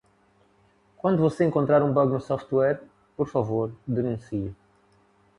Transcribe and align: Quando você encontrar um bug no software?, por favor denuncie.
Quando 0.97 1.21
você 1.21 1.43
encontrar 1.45 1.83
um 1.83 1.93
bug 1.93 2.11
no 2.13 2.19
software?, 2.19 2.81
por 3.15 3.27
favor 3.27 3.71
denuncie. 3.85 4.51